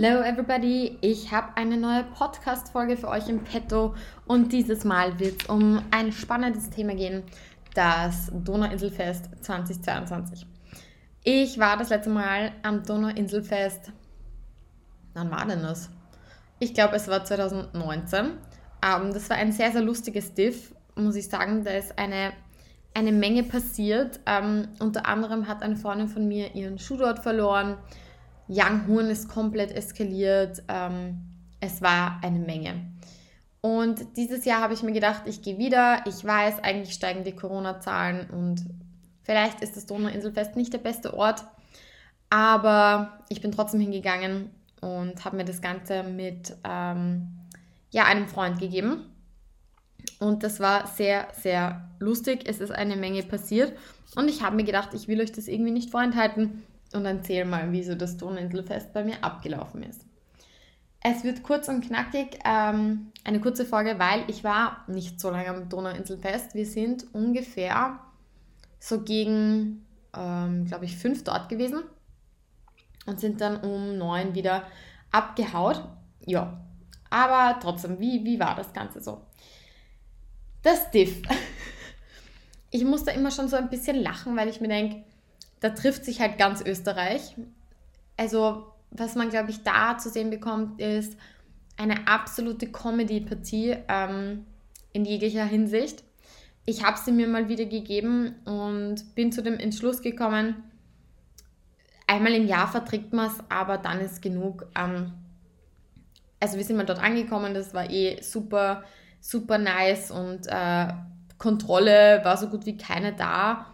Hello 0.00 0.22
everybody, 0.22 0.96
ich 1.00 1.32
habe 1.32 1.56
eine 1.56 1.76
neue 1.76 2.04
Podcast-Folge 2.04 2.96
für 2.96 3.08
euch 3.08 3.28
im 3.28 3.42
Petto 3.42 3.96
und 4.28 4.52
dieses 4.52 4.84
Mal 4.84 5.18
wird 5.18 5.42
es 5.42 5.48
um 5.48 5.82
ein 5.90 6.12
spannendes 6.12 6.70
Thema 6.70 6.94
gehen, 6.94 7.24
das 7.74 8.30
Donauinselfest 8.32 9.28
2022. 9.40 10.46
Ich 11.24 11.58
war 11.58 11.76
das 11.76 11.88
letzte 11.88 12.10
Mal 12.10 12.52
am 12.62 12.84
Donauinselfest, 12.84 13.90
wann 15.14 15.32
war 15.32 15.44
denn 15.46 15.62
das? 15.62 15.90
Ich 16.60 16.74
glaube, 16.74 16.94
es 16.94 17.08
war 17.08 17.24
2019. 17.24 18.18
Ähm, 18.20 19.12
das 19.12 19.28
war 19.28 19.36
ein 19.36 19.50
sehr, 19.50 19.72
sehr 19.72 19.82
lustiges 19.82 20.32
Diff, 20.32 20.76
muss 20.94 21.16
ich 21.16 21.28
sagen. 21.28 21.64
Da 21.64 21.72
ist 21.72 21.98
eine, 21.98 22.34
eine 22.94 23.10
Menge 23.10 23.42
passiert. 23.42 24.20
Ähm, 24.26 24.68
unter 24.78 25.06
anderem 25.06 25.48
hat 25.48 25.60
eine 25.64 25.74
Freundin 25.74 26.06
von 26.06 26.28
mir 26.28 26.54
ihren 26.54 26.78
Schuh 26.78 26.98
dort 26.98 27.18
verloren 27.18 27.78
Young 28.48 28.86
Horn 28.88 29.10
ist 29.10 29.28
komplett 29.28 29.72
eskaliert. 29.72 30.62
Ähm, 30.68 31.20
es 31.60 31.82
war 31.82 32.20
eine 32.22 32.38
Menge. 32.38 32.74
Und 33.60 34.16
dieses 34.16 34.44
Jahr 34.44 34.60
habe 34.60 34.74
ich 34.74 34.82
mir 34.82 34.92
gedacht, 34.92 35.22
ich 35.26 35.42
gehe 35.42 35.58
wieder. 35.58 36.02
Ich 36.06 36.24
weiß, 36.24 36.60
eigentlich 36.60 36.94
steigen 36.94 37.24
die 37.24 37.34
Corona-Zahlen 37.34 38.30
und 38.30 38.64
vielleicht 39.22 39.60
ist 39.60 39.76
das 39.76 39.86
Donauinselfest 39.86 40.56
nicht 40.56 40.72
der 40.72 40.78
beste 40.78 41.14
Ort. 41.14 41.44
Aber 42.30 43.18
ich 43.28 43.40
bin 43.40 43.52
trotzdem 43.52 43.80
hingegangen 43.80 44.50
und 44.80 45.24
habe 45.24 45.36
mir 45.36 45.44
das 45.44 45.60
Ganze 45.60 46.02
mit 46.02 46.56
ähm, 46.64 47.28
ja, 47.90 48.04
einem 48.04 48.28
Freund 48.28 48.60
gegeben. 48.60 49.04
Und 50.20 50.42
das 50.42 50.60
war 50.60 50.86
sehr, 50.86 51.28
sehr 51.32 51.88
lustig. 51.98 52.42
Es 52.46 52.60
ist 52.60 52.70
eine 52.70 52.96
Menge 52.96 53.22
passiert. 53.22 53.72
Und 54.14 54.28
ich 54.28 54.42
habe 54.42 54.56
mir 54.56 54.64
gedacht, 54.64 54.94
ich 54.94 55.08
will 55.08 55.20
euch 55.20 55.32
das 55.32 55.48
irgendwie 55.48 55.72
nicht 55.72 55.90
vorenthalten 55.90 56.62
und 56.92 57.04
erzähl 57.04 57.44
mal, 57.44 57.72
wie 57.72 57.82
so 57.82 57.94
das 57.94 58.16
Donauinselfest 58.16 58.92
bei 58.92 59.04
mir 59.04 59.22
abgelaufen 59.22 59.82
ist. 59.82 60.04
Es 61.00 61.22
wird 61.22 61.42
kurz 61.42 61.68
und 61.68 61.86
knackig, 61.86 62.38
ähm, 62.44 63.12
eine 63.24 63.40
kurze 63.40 63.64
Folge, 63.64 63.98
weil 63.98 64.24
ich 64.28 64.42
war 64.42 64.84
nicht 64.88 65.20
so 65.20 65.30
lange 65.30 65.48
am 65.48 65.68
Donauinselfest. 65.68 66.54
Wir 66.54 66.66
sind 66.66 67.06
ungefähr 67.14 68.00
so 68.80 69.02
gegen, 69.02 69.86
ähm, 70.16 70.64
glaube 70.64 70.86
ich, 70.86 70.96
fünf 70.96 71.22
dort 71.24 71.48
gewesen 71.48 71.82
und 73.06 73.20
sind 73.20 73.40
dann 73.40 73.60
um 73.60 73.96
neun 73.96 74.34
wieder 74.34 74.64
abgehaut. 75.10 75.84
Ja, 76.26 76.60
aber 77.10 77.58
trotzdem, 77.60 78.00
wie, 78.00 78.24
wie 78.24 78.40
war 78.40 78.54
das 78.54 78.72
Ganze 78.72 79.00
so? 79.00 79.22
Das 80.62 80.90
Diff. 80.90 81.22
Ich 82.70 82.84
musste 82.84 83.12
immer 83.12 83.30
schon 83.30 83.48
so 83.48 83.56
ein 83.56 83.70
bisschen 83.70 83.96
lachen, 83.96 84.36
weil 84.36 84.46
ich 84.50 84.60
mir 84.60 84.68
denke, 84.68 85.02
da 85.60 85.70
trifft 85.70 86.04
sich 86.04 86.20
halt 86.20 86.38
ganz 86.38 86.62
Österreich. 86.62 87.36
Also, 88.16 88.66
was 88.90 89.14
man, 89.14 89.30
glaube 89.30 89.50
ich, 89.50 89.62
da 89.62 89.98
zu 89.98 90.10
sehen 90.10 90.30
bekommt, 90.30 90.80
ist 90.80 91.16
eine 91.76 92.06
absolute 92.08 92.66
Comedy-Partie 92.66 93.76
ähm, 93.88 94.46
in 94.92 95.04
jeglicher 95.04 95.44
Hinsicht. 95.44 96.02
Ich 96.64 96.84
habe 96.84 96.98
sie 96.98 97.12
mir 97.12 97.28
mal 97.28 97.48
wieder 97.48 97.64
gegeben 97.64 98.34
und 98.44 99.14
bin 99.14 99.32
zu 99.32 99.42
dem 99.42 99.58
Entschluss 99.58 100.02
gekommen, 100.02 100.62
einmal 102.06 102.34
im 102.34 102.46
Jahr 102.46 102.68
verträgt 102.68 103.12
man 103.12 103.28
es, 103.28 103.38
aber 103.48 103.78
dann 103.78 104.00
ist 104.00 104.20
genug. 104.20 104.66
Ähm, 104.76 105.12
also 106.40 106.56
wir 106.56 106.64
sind 106.64 106.76
mal 106.76 106.86
dort 106.86 107.02
angekommen, 107.02 107.54
das 107.54 107.74
war 107.74 107.88
eh 107.90 108.20
super, 108.22 108.84
super 109.20 109.58
nice 109.58 110.10
und 110.10 110.46
äh, 110.48 110.88
Kontrolle 111.38 112.20
war 112.24 112.36
so 112.36 112.48
gut 112.48 112.66
wie 112.66 112.76
keine 112.76 113.12
da 113.12 113.66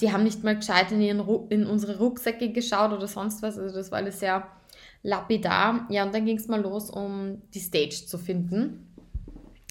die 0.00 0.12
haben 0.12 0.24
nicht 0.24 0.42
mal 0.42 0.56
gescheit 0.56 0.90
in, 0.92 1.00
ihren, 1.00 1.20
in 1.50 1.66
unsere 1.66 1.98
Rucksäcke 1.98 2.50
geschaut 2.50 2.92
oder 2.92 3.06
sonst 3.06 3.42
was. 3.42 3.58
Also 3.58 3.76
das 3.76 3.90
war 3.90 3.98
alles 3.98 4.20
sehr 4.20 4.46
lapidar. 5.02 5.86
Ja, 5.90 6.04
und 6.04 6.14
dann 6.14 6.24
ging 6.24 6.36
es 6.36 6.48
mal 6.48 6.60
los, 6.60 6.90
um 6.90 7.42
die 7.52 7.60
Stage 7.60 8.06
zu 8.06 8.18
finden. 8.18 8.88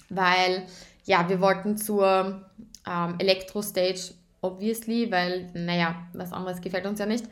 Weil, 0.09 0.63
ja, 1.05 1.27
wir 1.27 1.41
wollten 1.41 1.77
zur 1.77 2.45
ähm, 2.87 3.15
Elektro-Stage, 3.17 4.13
obviously, 4.41 5.11
weil, 5.11 5.49
naja, 5.53 6.07
was 6.13 6.31
anderes 6.31 6.61
gefällt 6.61 6.85
uns 6.85 6.99
ja 6.99 7.05
nicht. 7.05 7.25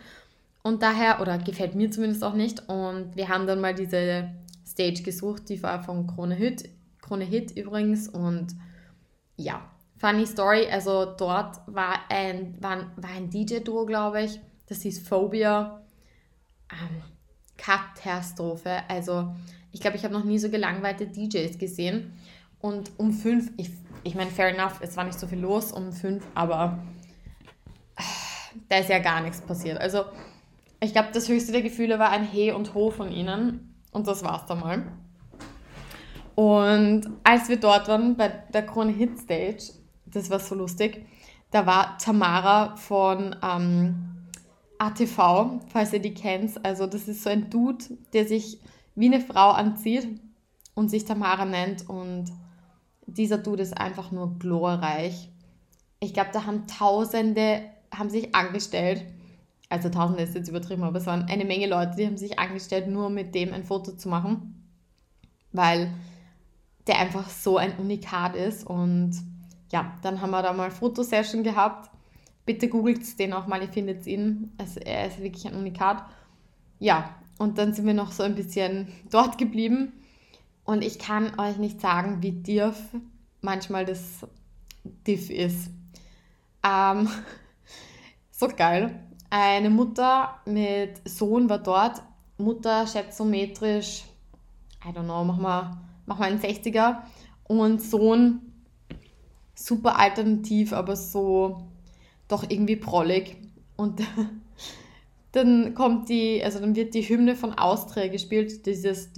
Und 0.63 0.84
daher, 0.84 1.22
oder 1.22 1.38
gefällt 1.38 1.75
mir 1.75 1.91
zumindest 1.91 2.23
auch 2.23 2.34
nicht. 2.34 2.68
Und 2.68 3.16
wir 3.16 3.29
haben 3.29 3.47
dann 3.47 3.62
mal 3.62 3.73
diese 3.73 4.29
Stage 4.68 5.03
gesucht, 5.03 5.50
die 5.50 5.62
war 5.63 5.84
von 5.84 6.08
Krone 6.08 6.35
Hit, 6.35 6.69
Krone 7.02 7.25
Hit 7.25 7.52
übrigens. 7.52 8.09
Und 8.09 8.56
ja, 9.38 9.71
Funny 10.02 10.26
Story, 10.26 10.68
also 10.68 11.06
dort 11.06 11.60
war 11.68 12.00
ein, 12.10 12.58
war, 12.60 12.92
war 12.96 13.12
ein 13.16 13.30
DJ-Duo, 13.30 13.86
glaube 13.86 14.24
ich. 14.24 14.40
Das 14.66 14.82
hieß 14.82 15.08
Phobia. 15.08 15.80
Ähm, 16.72 17.04
Katastrophe. 17.56 18.82
Also 18.88 19.32
ich 19.72 19.80
glaube, 19.80 19.98
ich 19.98 20.04
habe 20.04 20.16
noch 20.16 20.24
nie 20.24 20.40
so 20.40 20.50
gelangweilte 20.50 21.06
DJs 21.06 21.56
gesehen. 21.60 22.14
Und 22.62 22.90
um 22.98 23.14
fünf, 23.14 23.52
ich, 23.58 23.70
ich 24.04 24.16
meine, 24.16 24.32
fair 24.32 24.58
enough, 24.58 24.80
es 24.82 24.98
war 24.98 25.04
nicht 25.04 25.20
so 25.20 25.28
viel 25.28 25.40
los 25.40 25.72
um 25.72 25.94
fünf, 25.94 26.26
aber 26.34 26.80
äh, 27.96 28.02
da 28.70 28.78
ist 28.78 28.90
ja 28.90 28.98
gar 28.98 29.22
nichts 29.22 29.42
passiert. 29.42 29.80
Also 29.80 30.06
ich 30.80 30.94
glaube, 30.94 31.10
das 31.14 31.30
höchste 31.30 31.52
der 31.52 31.62
Gefühle 31.62 32.00
war 32.00 32.10
ein 32.10 32.24
He 32.24 32.52
und 32.52 32.74
Ho 32.74 32.90
von 32.90 33.12
ihnen. 33.12 33.76
Und 33.92 34.08
das 34.08 34.24
war's 34.24 34.48
dann 34.48 34.62
mal. 34.62 34.84
Und 36.34 37.08
als 37.24 37.50
wir 37.50 37.60
dort 37.60 37.88
waren 37.88 38.18
bei 38.18 38.30
der 38.30 38.66
Krone 38.66 38.94
Hit 38.94 39.20
Stage, 39.20 39.81
das 40.14 40.30
war 40.30 40.40
so 40.40 40.56
lustig. 40.56 41.06
Da 41.52 41.66
war 41.66 41.98
Tamara 41.98 42.76
von 42.78 43.36
ähm, 43.44 44.28
ATV, 44.78 45.62
falls 45.68 45.94
ihr 45.94 46.00
die 46.00 46.14
kennt. 46.14 46.64
Also 46.66 46.88
das 46.88 47.08
ist 47.08 47.24
so 47.24 47.30
ein 47.30 47.50
Dude, 47.50 47.86
der 48.14 48.26
sich 48.26 48.60
wie 48.96 49.08
eine 49.08 49.22
Frau 49.22 49.52
anzieht 49.52 50.08
und 50.76 50.90
sich 50.90 51.06
Tamara 51.06 51.46
nennt. 51.46 51.90
Und 51.90 52.32
dieser 53.06 53.38
Dude 53.38 53.64
ist 53.64 53.78
einfach 53.78 54.12
nur 54.12 54.40
glorreich. 54.40 55.30
Ich 56.00 56.14
glaube, 56.14 56.32
da 56.34 56.46
haben 56.46 56.68
Tausende 56.68 57.64
haben 57.94 58.10
sich 58.10 58.34
angestellt. 58.34 59.06
Also 59.70 59.90
Tausende 59.90 60.24
ist 60.24 60.36
jetzt 60.36 60.50
übertrieben, 60.50 60.84
aber 60.84 60.98
es 60.98 61.06
waren 61.06 61.24
eine 61.24 61.46
Menge 61.46 61.68
Leute, 61.68 61.96
die 61.98 62.06
haben 62.06 62.18
sich 62.18 62.40
angestellt, 62.40 62.88
nur 62.88 63.10
mit 63.10 63.36
dem 63.36 63.54
ein 63.54 63.64
Foto 63.64 63.94
zu 63.94 64.10
machen. 64.10 64.68
Weil 65.52 65.94
der 66.88 67.00
einfach 67.00 67.30
so 67.30 67.58
ein 67.58 67.78
Unikat 67.78 68.36
ist 68.36 68.66
und 68.66 69.14
ja, 69.72 69.94
dann 70.02 70.22
haben 70.22 70.32
wir 70.32 70.42
da 70.42 70.54
mal 70.54 70.72
Fotosession 70.72 71.44
gehabt. 71.44 71.90
Bitte 72.46 72.68
googelt 72.68 73.18
den 73.20 73.34
auch 73.34 73.48
mal, 73.48 73.62
ihr 73.62 73.70
findet 73.70 74.06
ihn. 74.06 74.52
Also 74.58 74.80
er 74.80 75.08
ist 75.08 75.22
wirklich 75.22 75.48
ein 75.48 75.56
Unikat. 75.56 76.04
Ja, 76.80 77.16
und 77.38 77.58
dann 77.58 77.74
sind 77.74 77.86
wir 77.86 77.94
noch 77.94 78.12
so 78.12 78.24
ein 78.24 78.36
bisschen 78.36 78.88
dort 79.09 79.38
geblieben. 79.38 79.94
Und 80.64 80.84
ich 80.84 81.00
kann 81.00 81.40
euch 81.40 81.58
nicht 81.58 81.82
sagen, 81.82 82.22
wie 82.22 82.32
Diff 82.32 82.78
manchmal 83.42 83.86
das 83.86 84.28
Diff 84.84 85.30
ist. 85.30 85.70
Ähm, 86.64 87.08
so 88.32 88.48
geil. 88.48 89.08
Eine 89.30 89.70
Mutter 89.70 90.40
mit 90.46 91.08
Sohn 91.08 91.50
war 91.50 91.59
dort. 91.59 92.02
Mutter 92.38 92.88
schätzometrisch, 92.88 94.03
I 94.84 94.90
don't 94.90 95.03
know, 95.03 95.23
mach 95.23 95.38
mal, 95.38 95.78
mach 96.06 96.20
einen 96.20 96.40
60er. 96.40 97.03
Und 97.44 97.82
Sohn 97.82 98.51
super 99.66 99.97
alternativ, 99.99 100.73
aber 100.73 100.96
so 100.96 101.67
doch 102.28 102.43
irgendwie 102.49 102.75
prollig. 102.75 103.37
Und 103.75 104.02
dann 105.31 105.73
kommt 105.73 106.09
die, 106.09 106.43
also 106.43 106.59
dann 106.59 106.75
wird 106.75 106.93
die 106.93 107.08
Hymne 107.08 107.35
von 107.35 107.53
Austria 107.53 108.08
gespielt, 108.08 108.66
dieses 108.66 109.13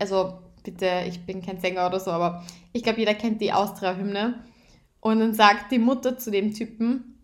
also 0.00 0.38
bitte, 0.62 1.04
ich 1.06 1.24
bin 1.24 1.42
kein 1.42 1.60
Sänger 1.60 1.86
oder 1.86 2.00
so, 2.00 2.10
aber 2.10 2.44
ich 2.72 2.82
glaube, 2.82 2.98
jeder 2.98 3.14
kennt 3.14 3.40
die 3.40 3.52
Austria-Hymne. 3.52 4.42
Und 5.00 5.20
dann 5.20 5.32
sagt 5.32 5.72
die 5.72 5.78
Mutter 5.78 6.18
zu 6.18 6.30
dem 6.30 6.52
Typen, 6.52 7.18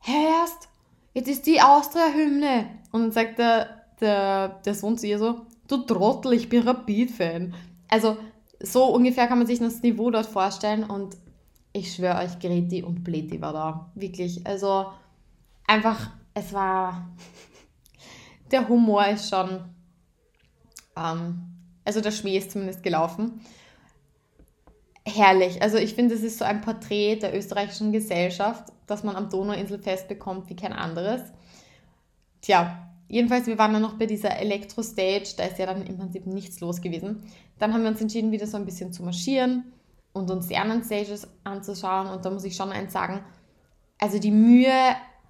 Hörst, 0.00 0.68
jetzt 1.12 1.28
ist 1.28 1.46
die 1.46 1.60
Austria-Hymne. 1.60 2.66
Und 2.92 3.02
dann 3.02 3.12
sagt 3.12 3.38
der, 3.38 3.84
der, 4.00 4.60
der 4.64 4.74
Sohn 4.74 4.98
zu 4.98 5.06
ihr 5.06 5.18
so, 5.18 5.46
du 5.68 5.78
Trottel, 5.78 6.32
ich 6.34 6.48
bin 6.48 6.66
Rapid-Fan. 6.66 7.54
Also 7.88 8.16
so 8.60 8.86
ungefähr 8.86 9.26
kann 9.26 9.38
man 9.38 9.46
sich 9.46 9.58
das 9.58 9.82
Niveau 9.82 10.10
dort 10.10 10.26
vorstellen 10.26 10.84
und 10.84 11.16
ich 11.72 11.92
schwöre 11.92 12.18
euch, 12.18 12.38
Greti 12.38 12.82
und 12.82 13.02
Bleti 13.02 13.40
war 13.40 13.52
da. 13.52 13.90
Wirklich. 13.94 14.46
Also 14.46 14.86
einfach, 15.66 16.10
es 16.32 16.52
war. 16.52 17.08
der 18.50 18.68
Humor 18.68 19.06
ist 19.08 19.28
schon. 19.28 19.64
Ähm, 20.96 21.42
also 21.84 22.00
der 22.00 22.12
Schmäh 22.12 22.38
ist 22.38 22.52
zumindest 22.52 22.82
gelaufen. 22.82 23.40
Herrlich. 25.04 25.60
Also 25.60 25.76
ich 25.76 25.94
finde, 25.94 26.14
es 26.14 26.22
ist 26.22 26.38
so 26.38 26.44
ein 26.44 26.60
Porträt 26.62 27.16
der 27.16 27.36
österreichischen 27.36 27.92
Gesellschaft, 27.92 28.72
das 28.86 29.02
man 29.02 29.16
am 29.16 29.28
Donauinselfest 29.28 30.08
bekommt 30.08 30.48
wie 30.48 30.56
kein 30.56 30.72
anderes. 30.72 31.20
Tja, 32.40 32.93
Jedenfalls, 33.08 33.46
wir 33.46 33.58
waren 33.58 33.72
dann 33.72 33.82
noch 33.82 33.98
bei 33.98 34.06
dieser 34.06 34.36
Elektro-Stage, 34.38 35.34
da 35.36 35.44
ist 35.44 35.58
ja 35.58 35.66
dann 35.66 35.86
im 35.86 35.98
Prinzip 35.98 36.26
nichts 36.26 36.60
los 36.60 36.80
gewesen. 36.80 37.22
Dann 37.58 37.72
haben 37.72 37.82
wir 37.82 37.90
uns 37.90 38.00
entschieden, 38.00 38.32
wieder 38.32 38.46
so 38.46 38.56
ein 38.56 38.64
bisschen 38.64 38.92
zu 38.92 39.02
marschieren 39.02 39.72
und 40.12 40.30
uns 40.30 40.48
die 40.48 40.56
anderen 40.56 40.82
Stages 40.82 41.28
anzuschauen. 41.44 42.08
Und 42.08 42.24
da 42.24 42.30
muss 42.30 42.44
ich 42.44 42.56
schon 42.56 42.70
eins 42.72 42.92
sagen, 42.92 43.20
also 43.98 44.18
die 44.18 44.30
Mühe, 44.30 44.72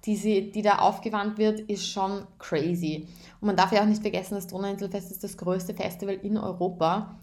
die, 0.05 0.15
sie, 0.15 0.51
die 0.51 0.61
da 0.61 0.79
aufgewandt 0.79 1.37
wird, 1.37 1.59
ist 1.61 1.87
schon 1.87 2.25
crazy. 2.39 3.07
Und 3.41 3.47
man 3.47 3.55
darf 3.55 3.71
ja 3.71 3.81
auch 3.81 3.87
nicht 3.87 4.01
vergessen, 4.01 4.35
das 4.35 4.47
Donauinselfest 4.47 5.11
ist 5.11 5.23
das 5.23 5.37
größte 5.37 5.73
Festival 5.73 6.15
in 6.15 6.37
Europa 6.37 7.15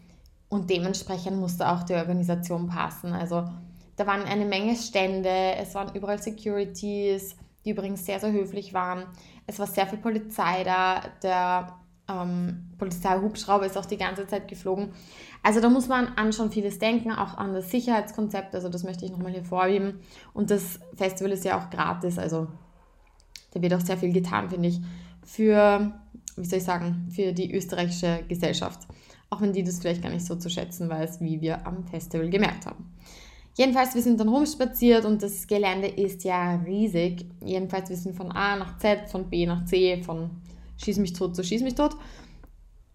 und 0.48 0.68
dementsprechend 0.68 1.38
musste 1.38 1.68
auch 1.68 1.82
die 1.84 1.94
Organisation 1.94 2.68
passen. 2.68 3.12
Also 3.12 3.48
da 3.96 4.06
waren 4.06 4.22
eine 4.22 4.44
Menge 4.44 4.76
Stände, 4.76 5.30
es 5.56 5.74
waren 5.74 5.94
überall 5.94 6.20
Securities, 6.20 7.36
die 7.64 7.70
übrigens 7.70 8.04
sehr, 8.04 8.20
sehr 8.20 8.32
höflich 8.32 8.74
waren. 8.74 9.04
Es 9.46 9.58
war 9.58 9.66
sehr 9.66 9.86
viel 9.86 9.98
Polizei 9.98 10.64
da, 10.64 11.02
der 11.22 11.78
ähm, 12.08 12.70
Polizeihubschrauber 12.78 13.66
ist 13.66 13.76
auch 13.78 13.86
die 13.86 13.96
ganze 13.96 14.26
Zeit 14.26 14.48
geflogen. 14.48 14.92
Also 15.42 15.60
da 15.60 15.68
muss 15.68 15.88
man 15.88 16.08
an 16.16 16.32
schon 16.32 16.50
vieles 16.50 16.78
denken, 16.78 17.12
auch 17.12 17.36
an 17.36 17.54
das 17.54 17.70
Sicherheitskonzept, 17.70 18.54
also 18.54 18.68
das 18.68 18.84
möchte 18.84 19.04
ich 19.04 19.12
nochmal 19.12 19.32
hervorheben. 19.32 20.00
Und 20.32 20.50
das 20.50 20.80
Festival 20.96 21.32
ist 21.32 21.44
ja 21.44 21.58
auch 21.58 21.70
gratis, 21.70 22.18
also 22.18 22.48
da 23.52 23.60
wird 23.60 23.74
auch 23.74 23.80
sehr 23.80 23.98
viel 23.98 24.12
getan, 24.12 24.50
finde 24.50 24.68
ich, 24.68 24.80
für, 25.24 25.92
wie 26.36 26.44
soll 26.44 26.58
ich 26.58 26.64
sagen, 26.64 27.08
für 27.14 27.32
die 27.32 27.54
österreichische 27.54 28.24
Gesellschaft. 28.28 28.88
Auch 29.30 29.40
wenn 29.40 29.52
die 29.52 29.62
das 29.62 29.78
vielleicht 29.78 30.02
gar 30.02 30.10
nicht 30.10 30.26
so 30.26 30.36
zu 30.36 30.50
schätzen 30.50 30.88
weiß, 30.88 31.20
wie 31.20 31.40
wir 31.40 31.66
am 31.66 31.84
Festival 31.84 32.28
gemerkt 32.28 32.66
haben. 32.66 32.92
Jedenfalls, 33.54 33.94
wir 33.94 34.02
sind 34.02 34.18
dann 34.18 34.28
rumspaziert 34.28 35.04
und 35.04 35.22
das 35.22 35.46
Gelände 35.46 35.88
ist 35.88 36.24
ja 36.24 36.56
riesig. 36.56 37.26
Jedenfalls, 37.44 37.90
wir 37.90 37.96
sind 37.96 38.16
von 38.16 38.32
A 38.32 38.56
nach 38.56 38.78
Z, 38.78 39.10
von 39.10 39.28
B 39.28 39.46
nach 39.46 39.64
C, 39.66 40.02
von 40.02 40.30
Schieß 40.82 40.98
mich 40.98 41.12
tot 41.12 41.36
zu 41.36 41.44
Schieß 41.44 41.62
mich 41.62 41.74
tot. 41.74 41.96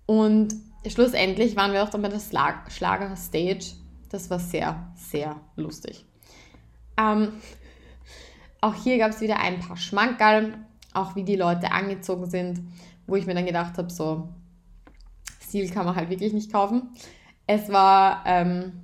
Und 0.07 0.55
schlussendlich 0.87 1.55
waren 1.55 1.73
wir 1.73 1.83
auch 1.83 1.89
dann 1.89 2.01
bei 2.01 2.09
der 2.09 2.19
Schlager-Stage. 2.19 3.73
Das 4.09 4.29
war 4.29 4.39
sehr, 4.39 4.91
sehr 4.95 5.35
lustig. 5.55 6.05
Ähm, 6.97 7.33
auch 8.61 8.73
hier 8.73 8.97
gab 8.97 9.11
es 9.11 9.21
wieder 9.21 9.39
ein 9.39 9.59
paar 9.59 9.77
Schmankerl, 9.77 10.57
auch 10.93 11.15
wie 11.15 11.23
die 11.23 11.35
Leute 11.35 11.71
angezogen 11.71 12.29
sind, 12.29 12.61
wo 13.05 13.15
ich 13.15 13.27
mir 13.27 13.35
dann 13.35 13.45
gedacht 13.45 13.77
habe, 13.77 13.91
so, 13.91 14.29
Stil 15.43 15.69
kann 15.69 15.85
man 15.85 15.95
halt 15.95 16.09
wirklich 16.09 16.33
nicht 16.33 16.51
kaufen. 16.51 16.89
Es 17.45 17.69
war 17.69 18.23
ähm, 18.25 18.81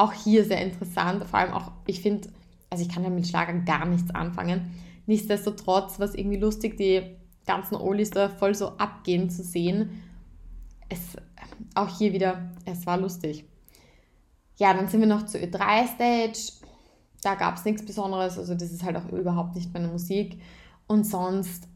auch 0.00 0.12
hier 0.12 0.44
sehr 0.44 0.62
interessant, 0.62 1.24
vor 1.24 1.38
allem 1.38 1.52
auch, 1.52 1.72
ich 1.86 2.00
finde, 2.00 2.28
also 2.70 2.82
ich 2.84 2.88
kann 2.88 3.04
ja 3.04 3.10
mit 3.10 3.26
Schlager 3.26 3.54
gar 3.60 3.86
nichts 3.86 4.14
anfangen. 4.14 4.70
Nichtsdestotrotz 5.06 5.98
war 5.98 6.08
es 6.08 6.14
irgendwie 6.14 6.38
lustig, 6.38 6.76
die 6.76 7.02
ganzen 7.46 7.76
Olis 7.76 8.10
da 8.10 8.28
voll 8.28 8.54
so 8.54 8.76
abgehen 8.78 9.30
zu 9.30 9.42
sehen. 9.42 10.02
Es, 10.88 11.16
auch 11.74 11.98
hier 11.98 12.12
wieder, 12.12 12.50
es 12.64 12.86
war 12.86 12.98
lustig. 12.98 13.44
Ja, 14.58 14.74
dann 14.74 14.88
sind 14.88 15.00
wir 15.00 15.08
noch 15.08 15.26
zur 15.26 15.40
Ö3-Stage 15.40 16.60
da 17.22 17.34
gab 17.34 17.56
es 17.56 17.64
nichts 17.64 17.84
Besonderes, 17.84 18.38
also 18.38 18.54
das 18.54 18.72
ist 18.72 18.82
halt 18.82 18.96
auch 18.96 19.08
überhaupt 19.10 19.54
nicht 19.54 19.72
meine 19.72 19.88
Musik. 19.88 20.40
Und 20.86 21.04
sonst, 21.04 21.68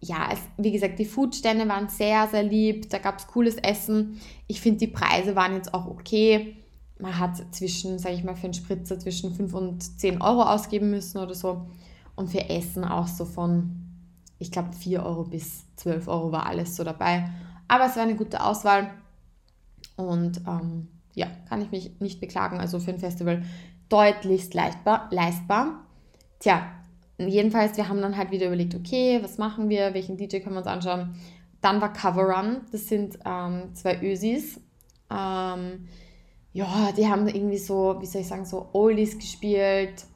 ja, 0.00 0.28
es, 0.32 0.40
wie 0.56 0.72
gesagt, 0.72 0.98
die 0.98 1.04
Foodstände 1.04 1.68
waren 1.68 1.88
sehr, 1.88 2.26
sehr 2.28 2.42
lieb, 2.42 2.90
da 2.90 2.98
gab 2.98 3.18
es 3.18 3.26
cooles 3.26 3.56
Essen. 3.56 4.20
Ich 4.46 4.60
finde, 4.60 4.78
die 4.78 4.86
Preise 4.88 5.36
waren 5.36 5.54
jetzt 5.54 5.74
auch 5.74 5.86
okay. 5.86 6.56
Man 6.98 7.18
hat 7.18 7.54
zwischen, 7.54 7.98
sage 7.98 8.14
ich 8.14 8.24
mal, 8.24 8.36
für 8.36 8.44
einen 8.44 8.54
Spritzer 8.54 8.98
zwischen 8.98 9.34
5 9.34 9.52
und 9.54 10.00
10 10.00 10.22
Euro 10.22 10.42
ausgeben 10.42 10.90
müssen 10.90 11.18
oder 11.18 11.34
so. 11.34 11.66
Und 12.14 12.30
für 12.30 12.48
Essen 12.48 12.84
auch 12.84 13.06
so 13.06 13.26
von, 13.26 13.86
ich 14.38 14.50
glaube, 14.50 14.72
4 14.72 15.04
Euro 15.04 15.24
bis 15.24 15.64
12 15.76 16.08
Euro 16.08 16.32
war 16.32 16.46
alles 16.46 16.74
so 16.74 16.84
dabei. 16.84 17.28
Aber 17.68 17.86
es 17.86 17.96
war 17.96 18.02
eine 18.02 18.16
gute 18.16 18.42
Auswahl. 18.42 18.90
Und 19.96 20.40
ähm, 20.46 20.88
ja, 21.14 21.26
kann 21.48 21.60
ich 21.60 21.70
mich 21.70 22.00
nicht 22.00 22.20
beklagen. 22.20 22.58
Also 22.58 22.78
für 22.78 22.92
ein 22.92 22.98
Festival 22.98 23.42
deutlichst 23.88 24.54
leistbar, 24.54 25.08
leistbar. 25.10 25.84
Tja, 26.38 26.66
jedenfalls, 27.18 27.76
wir 27.76 27.88
haben 27.88 28.00
dann 28.00 28.16
halt 28.16 28.30
wieder 28.30 28.46
überlegt, 28.46 28.74
okay, 28.74 29.20
was 29.22 29.38
machen 29.38 29.68
wir, 29.68 29.94
welchen 29.94 30.16
DJ 30.16 30.38
können 30.38 30.54
wir 30.54 30.60
uns 30.60 30.66
anschauen. 30.66 31.14
Dann 31.60 31.80
war 31.80 31.92
Cover 31.92 32.24
Run, 32.24 32.60
das 32.72 32.88
sind 32.88 33.18
ähm, 33.24 33.74
zwei 33.74 34.00
Ösis. 34.02 34.60
Ähm, 35.10 35.88
ja, 36.56 36.90
die 36.92 37.06
haben 37.06 37.28
irgendwie 37.28 37.58
so, 37.58 37.96
wie 38.00 38.06
soll 38.06 38.22
ich 38.22 38.28
sagen, 38.28 38.46
so 38.46 38.70
Oldies 38.72 39.18
gespielt, 39.18 40.06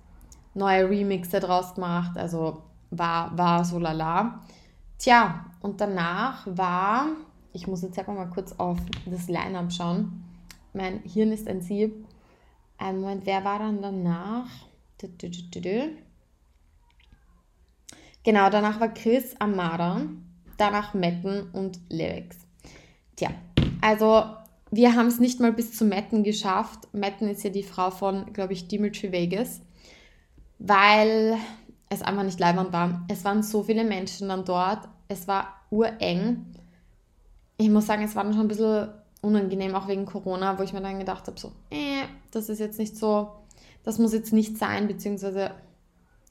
neue 0.54 0.88
Remixe 0.88 1.38
draus 1.38 1.74
gemacht, 1.74 2.16
also 2.16 2.62
war, 2.90 3.36
war 3.36 3.62
so 3.62 3.78
lala. 3.78 4.40
Tja, 4.96 5.44
und 5.60 5.82
danach 5.82 6.46
war, 6.46 7.08
ich 7.52 7.66
muss 7.66 7.82
jetzt 7.82 7.98
einfach 7.98 8.14
mal 8.14 8.30
kurz 8.30 8.52
auf 8.52 8.78
das 9.04 9.28
Line-Up 9.28 9.70
schauen. 9.70 10.24
Mein 10.72 11.02
Hirn 11.02 11.30
ist 11.30 11.46
ein 11.46 11.60
Sieb. 11.60 12.06
Ein 12.78 13.00
Moment, 13.00 13.26
wer 13.26 13.44
war 13.44 13.58
dann 13.58 13.82
danach? 13.82 14.48
Genau, 18.22 18.48
danach 18.48 18.80
war 18.80 18.88
Chris 18.94 19.36
Amara, 19.38 20.06
danach 20.56 20.94
Metten 20.94 21.50
und 21.50 21.80
Lyrics. 21.90 22.38
Tja, 23.16 23.28
also 23.82 24.39
wir 24.70 24.94
haben 24.94 25.08
es 25.08 25.18
nicht 25.18 25.40
mal 25.40 25.52
bis 25.52 25.76
zu 25.76 25.84
Metten 25.84 26.22
geschafft. 26.22 26.88
Metten 26.92 27.28
ist 27.28 27.42
ja 27.42 27.50
die 27.50 27.62
Frau 27.62 27.90
von, 27.90 28.32
glaube 28.32 28.52
ich, 28.52 28.68
Dimitri 28.68 29.10
Vegas, 29.12 29.60
weil 30.58 31.36
es 31.88 32.02
einfach 32.02 32.22
nicht 32.22 32.38
leibend 32.38 32.72
war. 32.72 33.04
Es 33.08 33.24
waren 33.24 33.42
so 33.42 33.64
viele 33.64 33.84
Menschen 33.84 34.28
dann 34.28 34.44
dort, 34.44 34.88
es 35.08 35.26
war 35.26 35.56
ureng. 35.70 36.46
Ich 37.56 37.68
muss 37.68 37.86
sagen, 37.86 38.04
es 38.04 38.14
war 38.14 38.22
dann 38.22 38.32
schon 38.32 38.42
ein 38.42 38.48
bisschen 38.48 38.88
unangenehm, 39.20 39.74
auch 39.74 39.88
wegen 39.88 40.06
Corona, 40.06 40.58
wo 40.58 40.62
ich 40.62 40.72
mir 40.72 40.80
dann 40.80 40.98
gedacht 40.98 41.26
habe, 41.26 41.38
so, 41.38 41.52
äh, 41.70 42.04
das 42.30 42.48
ist 42.48 42.60
jetzt 42.60 42.78
nicht 42.78 42.96
so, 42.96 43.32
das 43.82 43.98
muss 43.98 44.12
jetzt 44.12 44.32
nicht 44.32 44.56
sein, 44.56 44.86
beziehungsweise, 44.86 45.50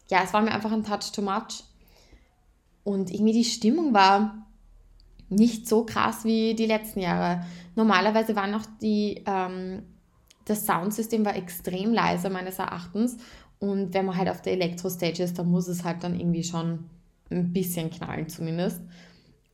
ja, 0.09 0.21
es 0.23 0.33
war 0.33 0.41
mir 0.41 0.51
einfach 0.51 0.71
ein 0.71 0.83
Touch 0.83 1.11
too 1.11 1.21
much. 1.21 1.63
Und 2.83 3.11
irgendwie 3.11 3.33
die 3.33 3.43
Stimmung 3.43 3.93
war 3.93 4.47
nicht 5.29 5.67
so 5.67 5.85
krass 5.85 6.25
wie 6.25 6.55
die 6.55 6.65
letzten 6.65 6.99
Jahre. 6.99 7.45
Normalerweise 7.75 8.35
war 8.35 8.47
noch 8.47 8.65
die, 8.81 9.23
ähm, 9.25 9.83
das 10.45 10.65
Soundsystem 10.65 11.23
war 11.25 11.35
extrem 11.35 11.93
leise 11.93 12.29
meines 12.29 12.59
Erachtens. 12.59 13.17
Und 13.59 13.93
wenn 13.93 14.05
man 14.05 14.17
halt 14.17 14.29
auf 14.29 14.41
der 14.41 14.53
Elektro-Stage 14.53 15.23
ist, 15.23 15.37
dann 15.37 15.51
muss 15.51 15.67
es 15.67 15.83
halt 15.83 16.03
dann 16.03 16.19
irgendwie 16.19 16.43
schon 16.43 16.85
ein 17.29 17.53
bisschen 17.53 17.89
knallen 17.89 18.27
zumindest. 18.27 18.81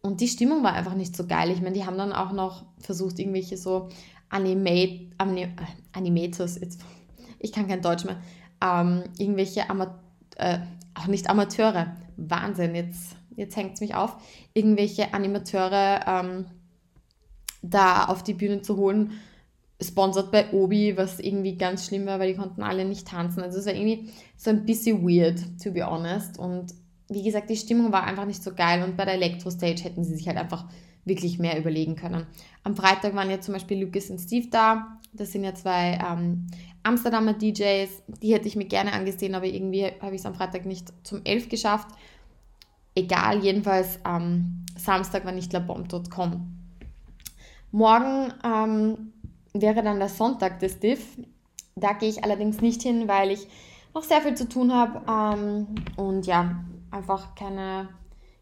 Und 0.02 0.22
die 0.22 0.28
Stimmung 0.28 0.64
war 0.64 0.74
einfach 0.74 0.94
nicht 0.94 1.16
so 1.16 1.26
geil. 1.26 1.50
Ich 1.50 1.62
meine, 1.62 1.74
die 1.74 1.86
haben 1.86 1.98
dann 1.98 2.14
auch 2.14 2.32
noch 2.32 2.66
versucht, 2.78 3.18
irgendwelche 3.20 3.58
so 3.58 3.90
Anime, 4.30 5.12
Anime, 5.18 5.56
Animators, 5.94 6.60
jetzt, 6.60 6.82
ich 7.40 7.52
kann 7.52 7.68
kein 7.68 7.82
Deutsch 7.82 8.06
mehr, 8.06 8.18
ähm, 8.64 9.04
irgendwelche 9.18 9.70
Ama 9.70 10.00
äh, 10.38 10.60
auch 10.94 11.08
nicht 11.08 11.30
Amateure, 11.30 11.96
Wahnsinn, 12.18 12.76
jetzt, 12.76 13.16
jetzt 13.36 13.56
hängt 13.56 13.76
es 13.76 13.82
mich 13.82 13.96
auf, 13.96 14.18
irgendwelche 14.54 15.14
Animateure 15.14 16.02
ähm, 16.08 16.46
da 17.62 18.06
auf 18.06 18.24
die 18.24 18.34
Bühne 18.34 18.62
zu 18.62 18.78
holen, 18.78 19.12
sponsert 19.82 20.32
bei 20.32 20.52
Obi, 20.54 20.96
was 20.98 21.20
irgendwie 21.20 21.58
ganz 21.58 21.88
schlimm 21.88 22.06
war, 22.06 22.20
weil 22.20 22.32
die 22.32 22.40
konnten 22.40 22.64
alle 22.64 22.86
nicht 22.86 23.08
tanzen. 23.08 23.42
Also 23.42 23.60
es 23.60 23.66
war 23.66 23.74
irgendwie 23.74 24.10
so 24.38 24.50
ein 24.50 24.66
bisschen 24.66 25.04
weird, 25.04 25.42
to 25.62 25.72
be 25.72 25.86
honest. 25.86 26.40
Und 26.40 26.74
wie 27.10 27.24
gesagt, 27.24 27.50
die 27.50 27.58
Stimmung 27.58 27.92
war 27.92 28.04
einfach 28.04 28.26
nicht 28.26 28.42
so 28.42 28.54
geil 28.54 28.84
und 28.84 28.98
bei 28.98 29.06
der 29.06 29.16
Elektro-Stage 29.16 29.84
hätten 29.84 30.04
sie 30.04 30.16
sich 30.16 30.28
halt 30.28 30.38
einfach 30.38 30.66
wirklich 31.04 31.38
mehr 31.38 31.60
überlegen 31.60 31.96
können. 31.96 32.26
Am 32.64 32.76
Freitag 32.76 33.16
waren 33.16 33.30
ja 33.30 33.40
zum 33.40 33.54
Beispiel 33.54 33.80
Lucas 33.80 34.10
und 34.10 34.20
Steve 34.20 34.48
da. 34.50 35.00
Das 35.14 35.32
sind 35.32 35.44
ja 35.44 35.54
zwei 35.54 36.00
ähm, 36.04 36.48
Amsterdamer 36.84 37.34
DJs. 37.34 37.90
Die 38.22 38.34
hätte 38.34 38.48
ich 38.48 38.56
mir 38.56 38.66
gerne 38.66 38.94
angesehen, 38.94 39.36
aber 39.36 39.46
irgendwie 39.46 39.86
habe 40.02 40.16
ich 40.16 40.22
es 40.22 40.26
am 40.26 40.34
Freitag 40.34 40.66
nicht 40.66 40.92
zum 41.04 41.22
11 41.24 41.50
geschafft. 41.50 41.90
Egal, 42.96 43.44
jedenfalls 43.44 44.00
am 44.04 44.66
Samstag 44.78 45.26
war 45.26 45.34
nicht 45.34 45.52
labomb.com. 45.52 46.52
Morgen 47.72 48.34
ähm, 48.44 49.14
wäre 49.54 49.84
dann 49.84 50.00
der 50.00 50.10
Sonntag 50.10 50.60
des 50.60 50.80
Diff. 50.80 51.18
Da 51.76 51.94
gehe 51.94 52.10
ich 52.10 52.24
allerdings 52.24 52.62
nicht 52.62 52.82
hin, 52.84 53.08
weil 53.08 53.32
ich 53.32 53.48
noch 53.94 54.04
sehr 54.04 54.22
viel 54.22 54.36
zu 54.36 54.48
tun 54.48 54.74
habe. 54.74 55.02
Ähm, 55.10 55.68
und 55.98 56.26
ja, 56.26 56.64
einfach 56.92 57.36
keine, 57.36 57.90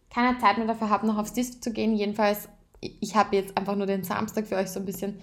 keine 0.10 0.38
Zeit 0.38 0.58
mehr 0.58 0.68
dafür 0.68 0.90
habe, 0.90 1.08
noch 1.08 1.18
aufs 1.18 1.34
Disc 1.34 1.64
zu 1.64 1.72
gehen. 1.74 1.96
Jedenfalls, 1.96 2.48
ich 2.80 3.16
habe 3.16 3.36
jetzt 3.36 3.58
einfach 3.58 3.76
nur 3.76 3.88
den 3.88 4.04
Samstag 4.04 4.48
für 4.48 4.56
euch 4.56 4.70
so 4.70 4.80
ein 4.80 4.86
bisschen 4.86 5.20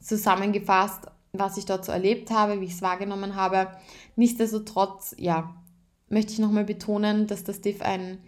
zusammengefasst, 0.00 1.06
was 1.32 1.56
ich 1.56 1.66
dort 1.66 1.84
so 1.84 1.92
erlebt 1.92 2.30
habe, 2.30 2.60
wie 2.60 2.64
ich 2.64 2.72
es 2.72 2.82
wahrgenommen 2.82 3.36
habe. 3.36 3.68
Nichtsdestotrotz, 4.16 5.14
ja, 5.18 5.54
möchte 6.08 6.32
ich 6.32 6.38
nochmal 6.38 6.64
betonen, 6.64 7.26
dass 7.26 7.44
das 7.44 7.60
DIF 7.60 7.82
ein, 7.82 8.18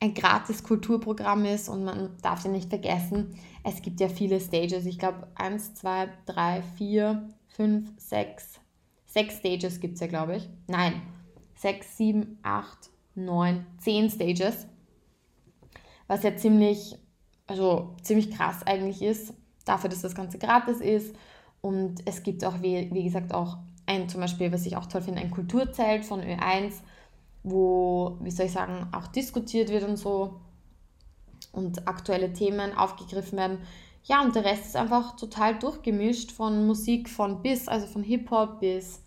ein 0.00 0.14
gratis 0.14 0.62
Kulturprogramm 0.62 1.44
ist 1.46 1.68
und 1.68 1.84
man 1.84 2.16
darf 2.22 2.44
ja 2.44 2.50
nicht 2.50 2.68
vergessen, 2.68 3.38
es 3.64 3.82
gibt 3.82 4.00
ja 4.00 4.08
viele 4.08 4.40
Stages. 4.40 4.86
Ich 4.86 4.98
glaube, 4.98 5.26
eins, 5.34 5.74
zwei, 5.74 6.08
drei, 6.26 6.62
vier, 6.76 7.28
fünf, 7.48 7.90
sechs, 7.96 8.60
sechs 9.06 9.38
Stages 9.38 9.80
gibt 9.80 9.94
es 9.94 10.00
ja, 10.00 10.06
glaube 10.06 10.36
ich. 10.36 10.48
Nein, 10.66 11.00
sechs, 11.54 11.96
sieben, 11.96 12.38
acht, 12.42 12.90
neun, 13.14 13.66
zehn 13.78 14.10
Stages. 14.10 14.66
Was 16.06 16.22
ja 16.22 16.36
ziemlich, 16.36 16.98
also 17.46 17.96
ziemlich 18.02 18.30
krass 18.30 18.62
eigentlich 18.64 19.02
ist, 19.02 19.34
dafür, 19.64 19.90
dass 19.90 20.02
das 20.02 20.14
Ganze 20.14 20.38
gratis 20.38 20.80
ist. 20.80 21.16
Und 21.60 22.06
es 22.06 22.22
gibt 22.22 22.44
auch, 22.44 22.62
wie, 22.62 22.90
wie 22.92 23.04
gesagt, 23.04 23.34
auch 23.34 23.58
ein 23.86 24.08
zum 24.08 24.20
Beispiel, 24.20 24.52
was 24.52 24.66
ich 24.66 24.76
auch 24.76 24.86
toll 24.86 25.02
finde, 25.02 25.20
ein 25.20 25.30
Kulturzelt 25.30 26.04
von 26.04 26.20
Ö1, 26.20 26.74
wo, 27.46 28.18
wie 28.20 28.30
soll 28.32 28.46
ich 28.46 28.52
sagen, 28.52 28.88
auch 28.92 29.06
diskutiert 29.06 29.70
wird 29.70 29.84
und 29.84 29.96
so 29.96 30.40
und 31.52 31.86
aktuelle 31.86 32.32
Themen 32.32 32.76
aufgegriffen 32.76 33.38
werden. 33.38 33.58
Ja, 34.02 34.22
und 34.22 34.34
der 34.34 34.44
Rest 34.44 34.66
ist 34.66 34.76
einfach 34.76 35.16
total 35.16 35.58
durchgemischt 35.58 36.32
von 36.32 36.66
Musik 36.66 37.08
von 37.08 37.42
bis, 37.42 37.68
also 37.68 37.86
von 37.86 38.02
Hip-Hop 38.02 38.60
bis, 38.60 39.00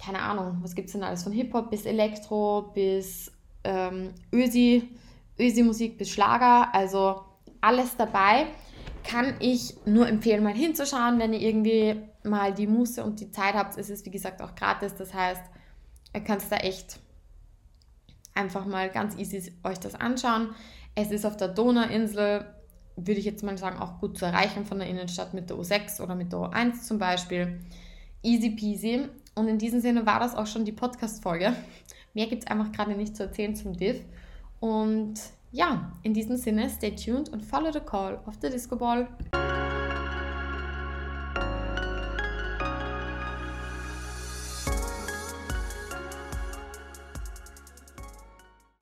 keine 0.00 0.20
Ahnung, 0.20 0.58
was 0.62 0.76
gibt 0.76 0.86
es 0.86 0.92
denn 0.92 1.02
alles? 1.02 1.24
Von 1.24 1.32
Hip-Hop 1.32 1.70
bis 1.70 1.84
Elektro 1.84 2.70
bis 2.74 3.32
ähm, 3.64 4.14
Ösi, 4.32 4.88
Ösi-Musik 5.38 5.98
bis 5.98 6.10
Schlager, 6.10 6.72
also 6.72 7.22
alles 7.60 7.96
dabei. 7.96 8.46
Kann 9.02 9.34
ich 9.40 9.74
nur 9.84 10.06
empfehlen, 10.06 10.44
mal 10.44 10.54
hinzuschauen, 10.54 11.18
wenn 11.18 11.32
ihr 11.32 11.40
irgendwie 11.40 12.02
mal 12.22 12.54
die 12.54 12.66
Muße 12.66 13.02
und 13.02 13.18
die 13.20 13.30
Zeit 13.32 13.54
habt. 13.54 13.76
Es 13.78 13.90
ist 13.90 14.06
wie 14.06 14.10
gesagt 14.10 14.42
auch 14.42 14.54
gratis, 14.54 14.94
das 14.94 15.12
heißt, 15.12 15.42
ihr 16.14 16.20
könnt 16.20 16.42
da 16.50 16.56
echt 16.56 17.00
einfach 18.38 18.64
mal 18.64 18.88
ganz 18.88 19.16
easy 19.16 19.52
euch 19.64 19.78
das 19.78 19.94
anschauen. 19.94 20.54
Es 20.94 21.10
ist 21.10 21.26
auf 21.26 21.36
der 21.36 21.48
Donauinsel, 21.48 22.46
würde 22.96 23.20
ich 23.20 23.24
jetzt 23.24 23.42
mal 23.42 23.58
sagen, 23.58 23.78
auch 23.78 24.00
gut 24.00 24.16
zu 24.16 24.24
erreichen 24.24 24.64
von 24.64 24.78
der 24.78 24.88
Innenstadt 24.88 25.34
mit 25.34 25.50
der 25.50 25.56
U6 25.56 26.00
oder 26.02 26.14
mit 26.14 26.32
der 26.32 26.38
U1 26.38 26.82
zum 26.82 26.98
Beispiel. 26.98 27.60
Easy 28.22 28.50
peasy. 28.50 29.08
Und 29.34 29.48
in 29.48 29.58
diesem 29.58 29.80
Sinne 29.80 30.06
war 30.06 30.18
das 30.18 30.34
auch 30.34 30.46
schon 30.46 30.64
die 30.64 30.72
Podcast-Folge. 30.72 31.52
Mehr 32.14 32.26
gibt 32.26 32.44
es 32.44 32.50
einfach 32.50 32.72
gerade 32.72 32.92
nicht 32.92 33.16
zu 33.16 33.24
erzählen 33.24 33.54
zum 33.54 33.76
Div. 33.76 34.00
Und 34.60 35.14
ja, 35.52 35.92
in 36.02 36.14
diesem 36.14 36.36
Sinne, 36.36 36.68
stay 36.68 36.94
tuned 36.94 37.28
und 37.28 37.44
follow 37.44 37.70
the 37.72 37.80
call 37.80 38.20
of 38.26 38.34
the 38.42 38.50
Disco 38.50 38.76
Ball. 38.76 39.06